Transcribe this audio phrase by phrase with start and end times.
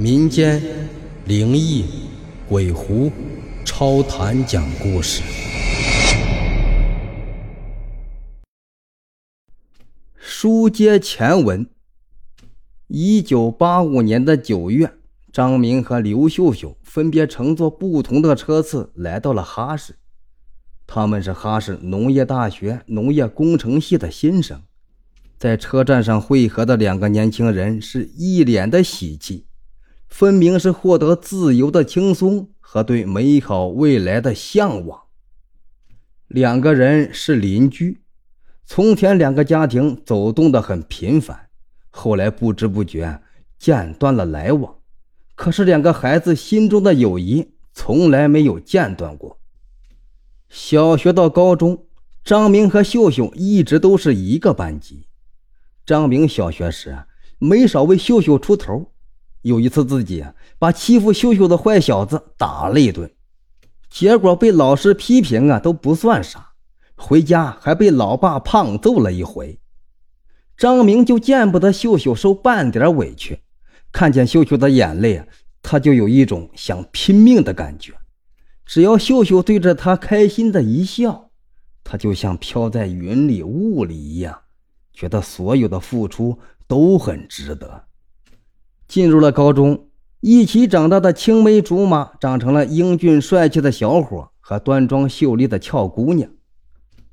[0.00, 0.62] 民间
[1.26, 1.84] 灵异、
[2.48, 3.10] 鬼狐、
[3.64, 5.24] 超谈讲故事。
[10.14, 11.68] 书接前文，
[12.86, 14.94] 一九八五年的九月，
[15.32, 19.96] 张明和刘秀秀分别乘坐不同的车次来到了哈市。
[20.86, 24.62] 他们是哈市农业大学农业工程系的新生，
[25.36, 29.46] 在车站上汇合的两个年轻人是一脸的喜气，
[30.08, 35.02] 分明是获得自由的轻松和对美好未来的向往。
[36.26, 38.02] 两个人是邻居。
[38.66, 41.48] 从前两个家庭走动的很频繁，
[41.88, 43.22] 后来不知不觉
[43.58, 44.76] 间断了来往。
[45.34, 49.40] 可是两个孩子心中的友谊从来没有间断过。
[50.50, 51.86] 小学到高中，
[52.22, 55.06] 张明和秀秀一直都是一个班级。
[55.86, 57.04] 张明小学时
[57.38, 58.92] 没少为秀秀出头，
[59.42, 60.24] 有一次自己
[60.58, 63.10] 把欺负秀秀的坏小子打了一顿，
[63.88, 66.52] 结果被老师批评啊都不算啥。
[66.96, 69.60] 回家还被老爸胖揍了一回，
[70.56, 73.40] 张明就见不得秀秀受半点委屈，
[73.92, 75.24] 看见秀秀的眼泪，
[75.62, 77.94] 他就有一种想拼命的感觉。
[78.66, 81.30] 只要秀秀对着他开心的一笑，
[81.84, 84.36] 他就像飘在云里雾里一样，
[84.92, 87.84] 觉得所有的付出都很值得。
[88.88, 89.88] 进入了高中，
[90.20, 96.30] 一起长大的青梅竹马长成了英俊帅气的小伙和端庄秀丽的俏姑娘。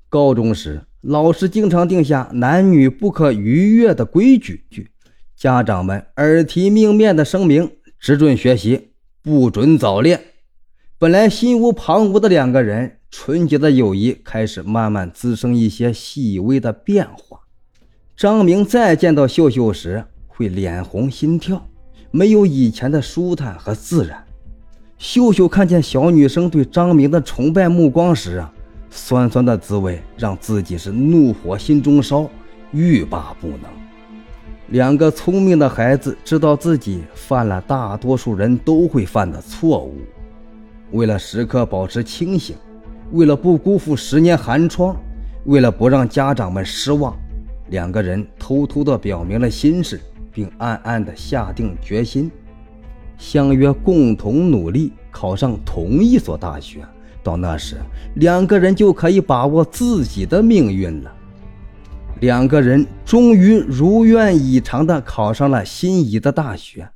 [0.08, 4.66] 高中时，老师经常定下男女不可逾越的规矩，
[5.36, 10.22] 家长们耳提面命的声明：只准学习，不准早恋。
[10.98, 17.42] 本来心无旁骛的两个人，纯洁的友谊开始慢慢滋生一些细微的变化。
[18.16, 20.06] 张明再见到秀秀时，
[20.36, 21.66] 会脸红心跳，
[22.12, 24.24] 没有以前的舒坦和自然。
[24.98, 28.52] 秀秀看见小女生对张明的崇拜目光时啊。
[28.98, 32.30] 酸酸的滋味让自己是怒火心中烧，
[32.72, 33.62] 欲罢不能。
[34.70, 39.98] 两个聪明的孩子知道自己犯了大多数人都会犯的错误，
[40.92, 42.56] 为了时刻保持清醒，
[43.12, 44.96] 为了不辜负十年寒窗，
[45.44, 47.14] 为了不让家长们失望，
[47.70, 50.00] 两个人偷偷的表明了心事，
[50.36, 52.30] 并暗暗的下定决心，
[53.18, 56.86] 相约共同努力考上同一所大学。
[57.24, 57.78] 到那时，
[58.18, 61.16] 两个人就可以把握自己的命运了。
[62.20, 66.90] 两个人终于如愿以偿地考上了心仪的大学。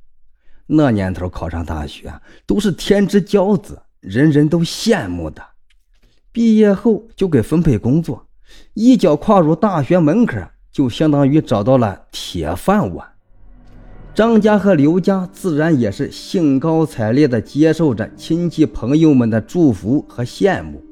[0.66, 2.12] 那年头考上大学
[2.46, 5.42] 都是天之骄子，人人都羡慕的。
[6.30, 8.28] 毕业后就给分配工作，
[8.74, 13.08] 一脚跨入大学门槛，就相当于找到了铁饭碗。
[14.12, 20.82] 张家和刘家自然也是兴高采烈地接受着亲戚朋友们的祝福和羡慕。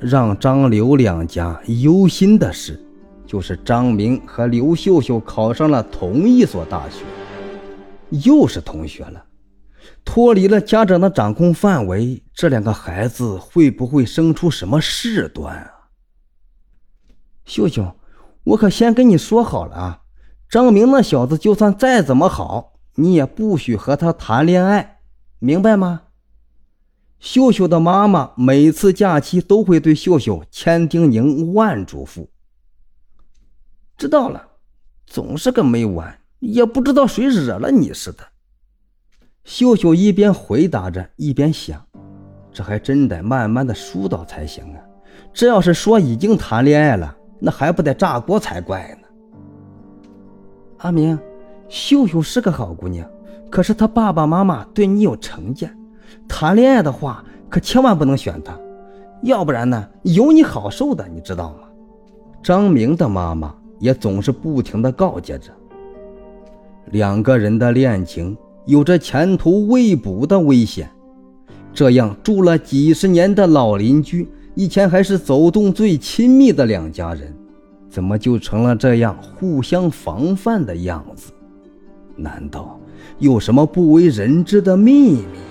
[0.00, 2.82] 让张刘两家忧心的是，
[3.26, 7.04] 就是张明和刘秀秀考上了同一所大学，
[8.26, 9.24] 又是同学了，
[10.04, 15.70] 脱离了家长的掌控范围，这两个孩子会不会生出什么事端啊？
[17.44, 17.94] 秀秀，
[18.44, 19.99] 我可先跟你说好了啊。
[20.50, 24.98] 张明那小子，就算再怎么好，你也不许和他谈恋爱，
[25.38, 26.02] 明白吗？
[27.20, 32.26] 秀秀的妈妈每次假期都会对秀秀千叮咛万嘱咐。
[33.96, 34.44] 知道了，
[35.06, 38.24] 总是个没完，也不知道谁惹了你似的。
[39.44, 41.80] 秀秀一边回答着，一边想：
[42.52, 44.80] 这还真得慢慢的疏导才行啊！
[45.32, 48.99] 这要是说已经谈恋爱了，那还不得炸锅才怪呢。
[50.82, 51.18] 阿明，
[51.68, 53.06] 秀秀是个好姑娘，
[53.50, 55.70] 可是她爸爸妈妈对你有成见，
[56.26, 58.58] 谈恋爱的话可千万不能选她，
[59.22, 61.68] 要不然呢有你好受的，你知道吗？
[62.42, 65.52] 张明的妈妈也总是不停地告诫着。
[66.86, 70.90] 两个人的恋情有着前途未卜的危险，
[71.74, 77.36] 这样住了几十年的老邻居，以前还是走动最亲密的两家人。
[77.90, 81.32] 怎么就成了这样互相防范的样子？
[82.16, 82.78] 难道
[83.18, 85.49] 有什么不为人知的秘密？